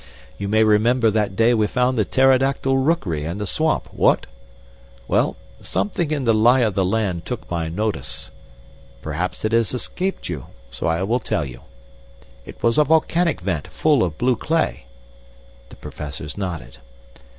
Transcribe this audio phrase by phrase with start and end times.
[0.39, 4.25] You may remember that day we found the pterodactyl rookery in the swamp what?
[5.07, 8.31] Well, somethin' in the lie of the land took my notice.
[9.03, 11.61] Perhaps it has escaped you, so I will tell you.
[12.47, 14.87] It was a volcanic vent full of blue clay."
[15.69, 16.79] The Professors nodded.